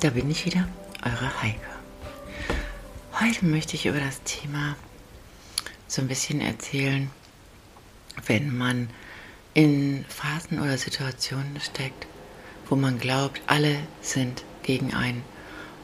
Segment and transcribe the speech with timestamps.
[0.00, 0.68] Da bin ich wieder,
[1.04, 1.60] eure Heike.
[3.20, 4.76] Heute möchte ich über das Thema
[5.88, 7.10] so ein bisschen erzählen,
[8.26, 8.90] wenn man
[9.54, 12.06] in Phasen oder Situationen steckt,
[12.68, 15.24] wo man glaubt, alle sind gegen einen.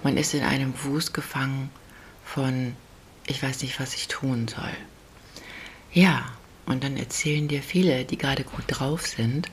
[0.04, 1.70] Man ist in einem Wust gefangen
[2.24, 2.76] von,
[3.26, 4.76] ich weiß nicht, was ich tun soll.
[5.92, 6.24] Ja,
[6.66, 9.50] und dann erzählen dir viele, die gerade gut drauf sind,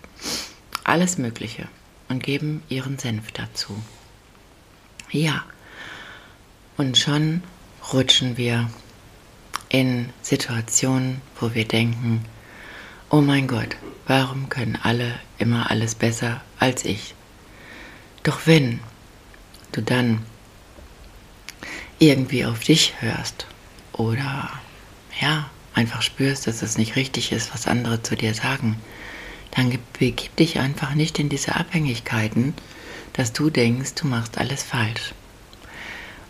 [0.84, 1.68] alles Mögliche
[2.10, 3.82] und geben ihren Senf dazu.
[5.12, 5.43] Ja,
[6.77, 7.43] und schon
[7.91, 8.70] rutschen wir
[9.67, 12.23] in Situationen, wo wir denken,
[13.09, 13.76] oh mein Gott,
[14.07, 17.13] warum können alle immer alles besser als ich?
[18.23, 18.79] Doch wenn
[19.73, 20.26] du dann
[21.99, 23.48] irgendwie auf dich hörst
[23.91, 24.49] oder
[25.20, 28.77] ja, einfach spürst, dass es nicht richtig ist, was andere zu dir sagen,
[29.51, 32.54] dann begib dich einfach nicht in diese Abhängigkeiten,
[33.13, 35.13] dass du denkst, du machst alles falsch.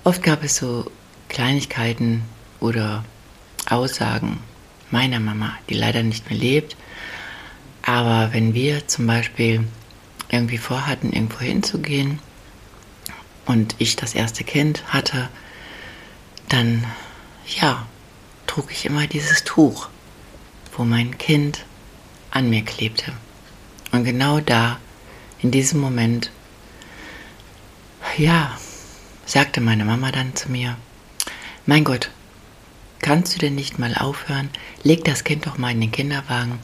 [0.03, 0.89] Oft gab es so
[1.29, 2.23] Kleinigkeiten
[2.59, 3.05] oder
[3.69, 4.39] Aussagen
[4.89, 6.75] meiner Mama, die leider nicht mehr lebt.
[7.83, 9.65] Aber wenn wir zum Beispiel
[10.29, 12.19] irgendwie vorhatten, irgendwo hinzugehen
[13.45, 15.29] und ich das erste Kind hatte,
[16.49, 16.85] dann
[17.59, 17.85] ja,
[18.47, 19.89] trug ich immer dieses Tuch,
[20.75, 21.65] wo mein Kind
[22.29, 23.11] an mir klebte.
[23.91, 24.79] Und genau da,
[25.39, 26.31] in diesem Moment,
[28.17, 28.57] ja,
[29.25, 30.77] sagte meine Mama dann zu mir,
[31.65, 32.09] mein Gott,
[32.99, 34.49] kannst du denn nicht mal aufhören?
[34.83, 36.59] Leg das Kind doch mal in den Kinderwagen.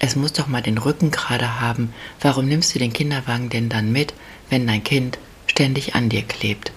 [0.00, 1.92] Es muss doch mal den Rücken gerade haben.
[2.20, 4.14] Warum nimmst du den Kinderwagen denn dann mit,
[4.48, 6.72] wenn dein Kind ständig an dir klebt?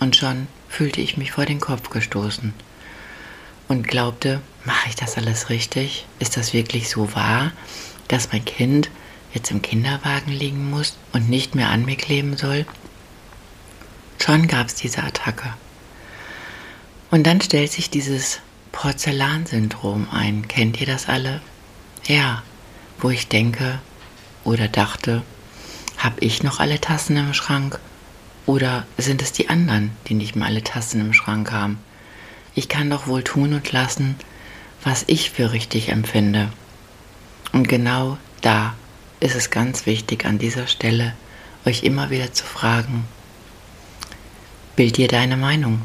[0.00, 2.52] Und schon fühlte ich mich vor den Kopf gestoßen
[3.68, 6.06] und glaubte, mache ich das alles richtig?
[6.18, 7.52] Ist das wirklich so wahr,
[8.08, 8.90] dass mein Kind
[9.32, 12.66] jetzt im Kinderwagen liegen muss und nicht mehr an mir kleben soll?
[14.22, 15.54] Schon gab es diese Attacke.
[17.10, 20.46] Und dann stellt sich dieses Porzellansyndrom ein.
[20.46, 21.40] Kennt ihr das alle?
[22.06, 22.42] Ja,
[22.98, 23.80] wo ich denke
[24.44, 25.22] oder dachte,
[25.96, 27.80] habe ich noch alle Tassen im Schrank?
[28.46, 31.78] Oder sind es die anderen, die nicht mehr alle Tassen im Schrank haben?
[32.54, 34.16] Ich kann doch wohl tun und lassen,
[34.84, 36.52] was ich für richtig empfinde.
[37.52, 38.74] Und genau da
[39.18, 41.14] ist es ganz wichtig an dieser Stelle,
[41.64, 43.04] euch immer wieder zu fragen,
[44.80, 45.82] bild dir deine Meinung.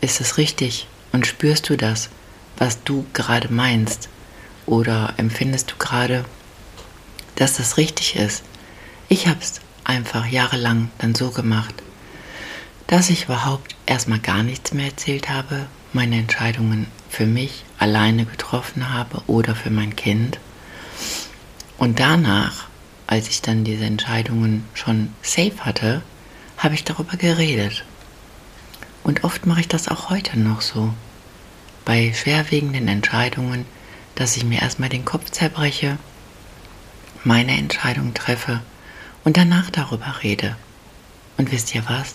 [0.00, 2.08] Ist es richtig und spürst du das,
[2.56, 4.08] was du gerade meinst?
[4.64, 6.24] Oder empfindest du gerade,
[7.36, 8.44] dass das richtig ist?
[9.10, 11.74] Ich habe es einfach jahrelang dann so gemacht,
[12.86, 18.88] dass ich überhaupt erstmal gar nichts mehr erzählt habe, meine Entscheidungen für mich alleine getroffen
[18.88, 20.38] habe oder für mein Kind.
[21.76, 22.68] Und danach,
[23.06, 26.00] als ich dann diese Entscheidungen schon safe hatte,
[26.62, 27.84] habe ich darüber geredet.
[29.02, 30.94] Und oft mache ich das auch heute noch so.
[31.84, 33.66] Bei schwerwiegenden Entscheidungen,
[34.14, 35.98] dass ich mir erstmal den Kopf zerbreche,
[37.24, 38.60] meine Entscheidung treffe
[39.24, 40.56] und danach darüber rede.
[41.36, 42.14] Und wisst ihr was?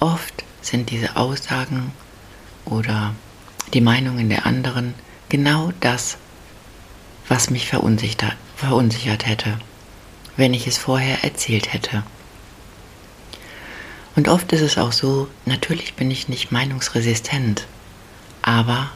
[0.00, 1.92] Oft sind diese Aussagen
[2.64, 3.14] oder
[3.74, 4.94] die Meinungen der anderen
[5.28, 6.16] genau das,
[7.28, 9.58] was mich verunsichert, verunsichert hätte,
[10.36, 12.02] wenn ich es vorher erzählt hätte.
[14.14, 17.66] Und oft ist es auch so, natürlich bin ich nicht meinungsresistent,
[18.42, 18.90] aber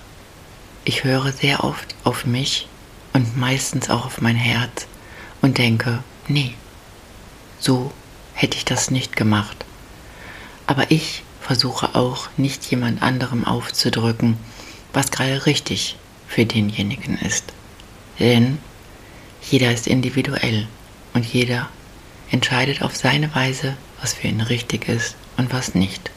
[0.85, 2.69] ich höre sehr oft auf mich
[3.13, 4.87] und meistens auch auf mein Herz
[5.41, 6.55] und denke, nee,
[7.59, 7.93] so
[8.35, 9.65] hätte ich das nicht gemacht.
[10.67, 14.37] Aber ich versuche auch nicht jemand anderem aufzudrücken,
[14.93, 15.97] was gerade richtig
[16.29, 17.53] für denjenigen ist.
[18.19, 18.59] Denn
[19.43, 20.67] jeder ist individuell
[21.15, 21.69] und jeder
[22.31, 26.11] entscheidet auf seine Weise, was für ihn richtig ist und was nicht.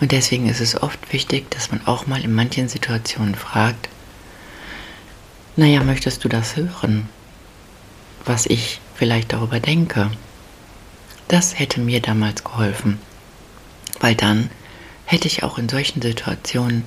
[0.00, 3.88] Und deswegen ist es oft wichtig, dass man auch mal in manchen Situationen fragt,
[5.56, 7.08] naja, möchtest du das hören,
[8.24, 10.10] was ich vielleicht darüber denke?
[11.28, 12.98] Das hätte mir damals geholfen
[14.00, 14.50] weil dann
[15.06, 16.84] hätte ich auch in solchen Situationen,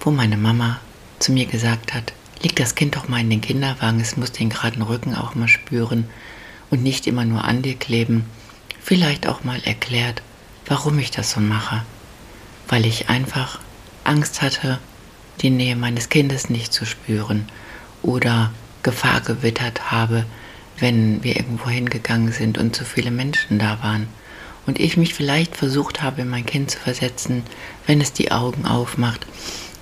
[0.00, 0.80] wo meine Mama
[1.18, 2.12] zu mir gesagt hat,
[2.42, 5.46] leg das Kind doch mal in den Kinderwagen, es muss den geraden Rücken auch mal
[5.46, 6.08] spüren
[6.70, 8.24] und nicht immer nur an dir kleben.
[8.82, 10.22] Vielleicht auch mal erklärt,
[10.66, 11.82] warum ich das so mache.
[12.68, 13.60] Weil ich einfach
[14.04, 14.78] Angst hatte,
[15.40, 17.48] die Nähe meines Kindes nicht zu spüren
[18.02, 20.24] oder Gefahr gewittert habe,
[20.78, 24.08] wenn wir irgendwo hingegangen sind und zu viele Menschen da waren.
[24.66, 27.42] Und ich mich vielleicht versucht habe, in mein Kind zu versetzen,
[27.86, 29.26] wenn es die Augen aufmacht,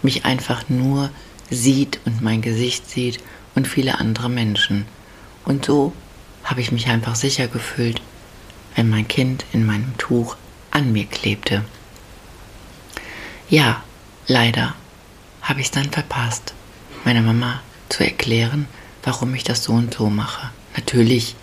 [0.03, 1.11] mich einfach nur
[1.51, 3.19] sieht und mein Gesicht sieht
[3.55, 4.87] und viele andere Menschen.
[5.45, 5.93] Und so
[6.45, 8.01] habe ich mich einfach sicher gefühlt,
[8.79, 10.37] wenn mein Kind in meinem Tuch
[10.71, 11.65] an mir klebte.
[13.51, 13.83] Ja,
[14.29, 14.77] leider
[15.43, 16.55] habe ich es dann verpasst,
[17.05, 18.69] meiner Mama zu erklären,
[19.03, 20.51] warum ich das so und so mache.
[20.77, 21.35] Natürlich,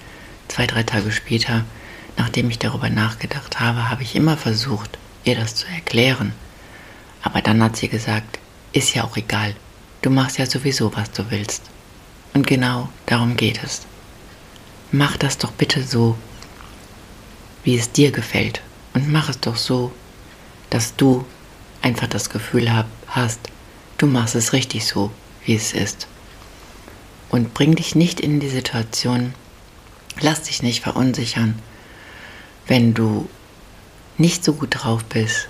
[0.48, 1.66] zwei, drei Tage später,
[2.16, 6.32] nachdem ich darüber nachgedacht habe, habe ich immer versucht, ihr das zu erklären.
[7.22, 8.40] Aber dann hat sie gesagt,
[8.72, 9.58] ist ja auch egal,
[10.04, 11.64] du machst ja sowieso, was du willst.
[12.34, 13.82] Und genau darum geht es.
[14.94, 16.16] Mach das doch bitte so,
[17.66, 18.62] wie es dir gefällt.
[18.94, 19.92] Und mach es doch so,
[20.70, 21.26] dass du
[21.82, 23.42] einfach das Gefühl hab, hast,
[23.98, 25.12] du machst es richtig so,
[25.44, 26.08] wie es ist
[27.30, 29.34] und bring dich nicht in die Situation,
[30.22, 31.60] lass dich nicht verunsichern,
[32.68, 33.28] wenn du
[34.18, 35.50] nicht so gut drauf bist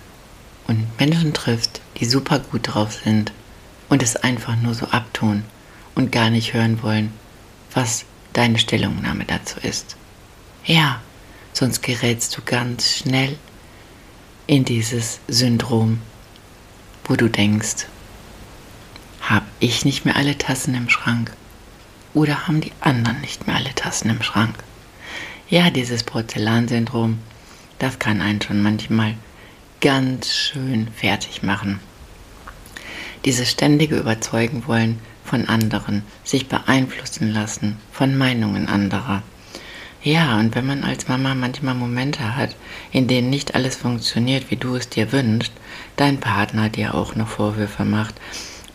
[0.68, 3.32] und Menschen triffst, die super gut drauf sind
[3.88, 5.44] und es einfach nur so abtun
[5.94, 7.14] und gar nicht hören wollen,
[7.72, 9.96] was deine Stellungnahme dazu ist.
[10.66, 11.02] Ja,
[11.56, 13.38] sonst gerätst du ganz schnell
[14.46, 16.02] in dieses Syndrom,
[17.06, 17.88] wo du denkst,
[19.22, 21.31] habe ich nicht mehr alle Tassen im Schrank?
[22.13, 24.56] Oder haben die anderen nicht mehr alle Tassen im Schrank?
[25.50, 27.19] Ja, dieses Porzellansyndrom,
[27.80, 29.16] das kann einen schon manchmal
[29.80, 31.80] ganz schön fertig machen.
[33.24, 39.24] Dieses ständige Überzeugen wollen von anderen, sich beeinflussen lassen von Meinungen anderer.
[40.06, 42.56] Ja, und wenn man als Mama manchmal Momente hat,
[42.92, 45.52] in denen nicht alles funktioniert, wie du es dir wünschst,
[45.96, 48.13] dein Partner dir auch noch Vorwürfe macht,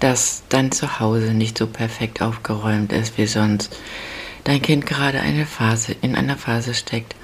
[0.00, 3.78] dass dein Zuhause nicht so perfekt aufgeräumt ist wie sonst.
[4.42, 7.14] Dein Kind gerade eine Phase, in einer Phase steckt,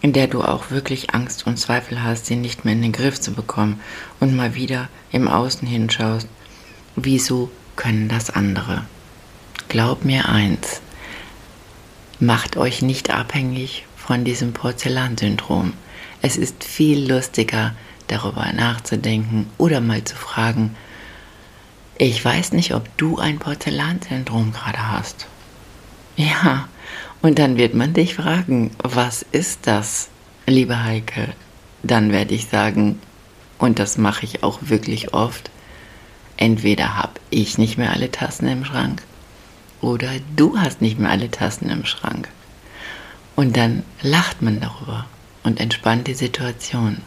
[0.00, 3.20] in der du auch wirklich Angst und Zweifel hast, sie nicht mehr in den Griff
[3.20, 3.80] zu bekommen
[4.20, 6.28] und mal wieder im Außen hinschaust.
[6.94, 8.84] Wieso können das andere?
[9.68, 10.82] Glaub mir eins,
[12.20, 15.74] macht euch nicht abhängig von diesem Porzellansyndrom.
[16.22, 17.74] Es ist viel lustiger,
[18.08, 20.76] darüber nachzudenken oder mal zu fragen,
[21.98, 25.26] ich weiß nicht, ob du ein Porzellansyndrom gerade hast.
[26.16, 26.68] Ja,
[27.22, 30.08] und dann wird man dich fragen, was ist das,
[30.46, 31.32] liebe Heike?
[31.82, 33.00] Dann werde ich sagen,
[33.58, 35.50] und das mache ich auch wirklich oft,
[36.36, 39.02] entweder habe ich nicht mehr alle Tassen im Schrank
[39.86, 42.28] oder du hast nicht mehr alle Tassen im Schrank.
[43.36, 45.06] Und dann lacht man darüber
[45.44, 47.02] und entspannt die Situation,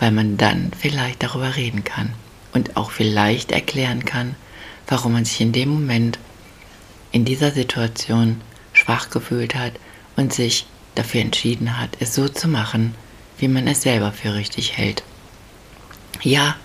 [0.00, 2.12] weil man dann vielleicht darüber reden kann
[2.52, 4.34] und auch vielleicht erklären kann,
[4.88, 6.18] warum man sich in dem Moment,
[7.12, 8.40] in dieser Situation
[8.72, 9.74] schwach gefühlt hat
[10.16, 10.66] und sich
[10.96, 12.96] dafür entschieden hat, es so zu machen,
[13.38, 15.04] wie man es selber für richtig hält.
[16.22, 16.56] Ja,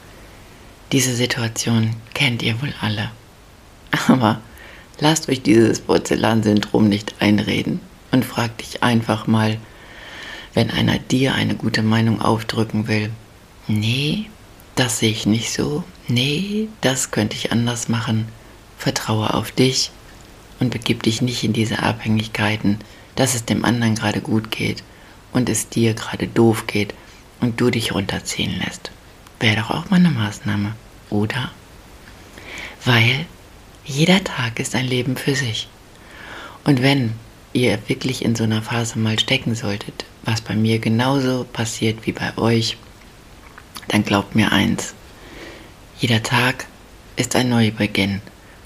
[0.92, 3.12] diese Situation kennt ihr wohl alle.
[4.08, 4.42] Aber
[5.04, 9.58] lasst euch dieses Porzellansyndrom nicht einreden und fragt dich einfach mal,
[10.54, 13.10] wenn einer dir eine gute Meinung aufdrücken will,
[13.68, 14.28] nee,
[14.76, 18.30] das sehe ich nicht so, nee, das könnte ich anders machen.
[18.78, 19.92] Vertraue auf dich
[20.62, 22.80] und begib dich nicht in diese Abhängigkeiten,
[23.18, 24.84] dass es dem anderen gerade gut geht
[25.34, 26.94] und es dir gerade doof geht
[27.42, 28.92] und du dich runterziehen lässt.
[29.42, 30.76] Wäre doch auch mal eine Maßnahme,
[31.10, 31.52] oder?
[32.86, 33.26] Weil
[33.86, 35.68] jeder Tag ist ein Leben für sich.
[36.64, 37.14] Und wenn
[37.52, 42.14] ihr wirklich in so einer Phase mal stecken solltet, was bei mir genauso passiert wie
[42.14, 42.78] bei euch,
[43.90, 44.94] dann glaubt mir eins,
[46.00, 46.66] jeder Tag
[47.16, 48.22] ist ein Neubeginn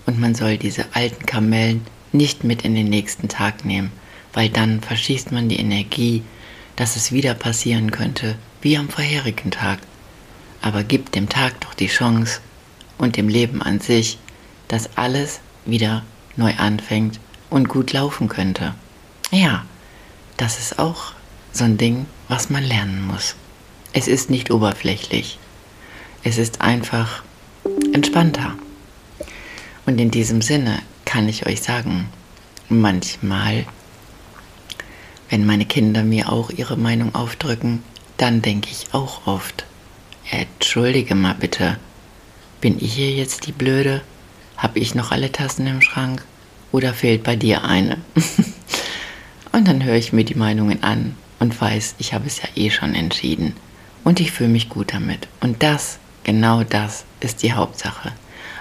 [0.05, 3.91] und man soll diese alten Kamellen nicht mit in den nächsten Tag nehmen,
[4.33, 6.24] weil dann verschießt man die Energie,
[6.75, 9.79] dass es wieder passieren könnte, wie am vorherigen Tag.
[10.62, 12.39] Aber gibt dem Tag doch die Chance
[12.97, 14.19] und dem Leben an sich,
[14.67, 16.03] dass alles wieder
[16.36, 17.19] neu anfängt
[17.50, 18.74] und gut laufen könnte.
[19.31, 19.65] Ja,
[20.38, 21.13] das ist auch
[21.51, 23.36] so ein Ding, was man lernen muss.
[23.93, 25.39] Es ist nicht oberflächlich.
[26.24, 27.24] Es ist einfach
[27.93, 28.55] entspannter.
[29.86, 32.09] Und in diesem Sinne kann ich euch sagen,
[32.69, 33.65] manchmal,
[35.29, 37.81] wenn meine Kinder mir auch ihre Meinung aufdrücken,
[38.17, 39.65] dann denke ich auch oft,
[40.29, 41.77] entschuldige mal bitte,
[42.59, 44.01] bin ich hier jetzt die Blöde
[44.57, 46.25] Habe ich noch alle Tassen im Schrank
[46.71, 47.97] oder fehlt bei dir eine?
[49.51, 52.71] und dann höre ich mir die Meinungen an und weiß, ich habe es ja eh
[52.71, 53.55] schon entschieden.
[54.03, 55.27] Und ich fühle mich gut damit.
[55.41, 58.11] Und das, genau das, ist die Hauptsache.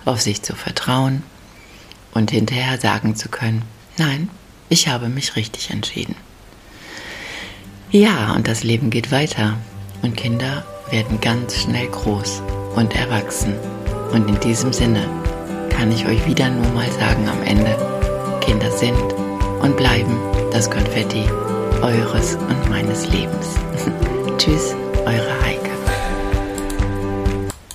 [0.04, 1.22] Auf sich zu vertrauen
[2.12, 3.62] und hinterher sagen zu können,
[3.96, 4.28] nein,
[4.68, 6.16] ich habe mich richtig entschieden.
[7.90, 9.56] Ja, und das Leben geht weiter.
[10.02, 12.42] Und Kinder werden ganz schnell groß
[12.74, 13.54] und erwachsen.
[14.12, 15.08] Und in diesem Sinne
[15.76, 17.76] kann ich euch wieder nur mal sagen am Ende,
[18.40, 18.96] Kinder sind
[19.60, 20.16] und bleiben
[20.50, 21.24] das Konfetti
[21.82, 23.56] eures und meines Lebens.
[24.38, 25.75] Tschüss, eure Heike.